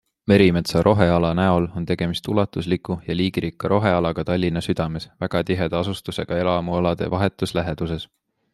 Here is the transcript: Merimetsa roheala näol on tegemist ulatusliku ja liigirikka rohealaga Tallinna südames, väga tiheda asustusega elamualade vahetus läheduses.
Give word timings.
Merimetsa 0.29 0.79
roheala 0.85 1.29
näol 1.39 1.67
on 1.79 1.85
tegemist 1.91 2.27
ulatusliku 2.35 2.97
ja 3.07 3.17
liigirikka 3.19 3.71
rohealaga 3.73 4.23
Tallinna 4.31 4.63
südames, 4.69 5.07
väga 5.25 5.43
tiheda 5.51 5.85
asustusega 5.85 6.41
elamualade 6.45 7.11
vahetus 7.17 7.55
läheduses. 7.61 8.09